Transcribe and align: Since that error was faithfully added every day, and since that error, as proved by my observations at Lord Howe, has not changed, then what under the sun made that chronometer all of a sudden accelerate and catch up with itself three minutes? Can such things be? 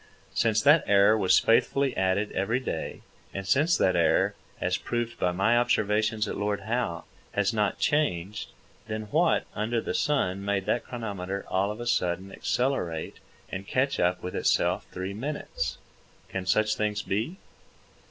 Since 0.33 0.63
that 0.63 0.83
error 0.87 1.15
was 1.15 1.37
faithfully 1.37 1.95
added 1.95 2.31
every 2.31 2.59
day, 2.59 3.01
and 3.35 3.47
since 3.47 3.77
that 3.77 3.95
error, 3.95 4.33
as 4.59 4.75
proved 4.75 5.19
by 5.19 5.31
my 5.31 5.55
observations 5.55 6.27
at 6.27 6.37
Lord 6.37 6.61
Howe, 6.61 7.03
has 7.33 7.53
not 7.53 7.77
changed, 7.77 8.49
then 8.87 9.03
what 9.11 9.45
under 9.53 9.79
the 9.79 9.93
sun 9.93 10.43
made 10.43 10.65
that 10.65 10.85
chronometer 10.85 11.45
all 11.49 11.69
of 11.69 11.79
a 11.79 11.85
sudden 11.85 12.31
accelerate 12.31 13.17
and 13.51 13.67
catch 13.67 13.99
up 13.99 14.23
with 14.23 14.35
itself 14.35 14.87
three 14.91 15.13
minutes? 15.13 15.77
Can 16.29 16.47
such 16.47 16.73
things 16.75 17.03
be? 17.03 17.37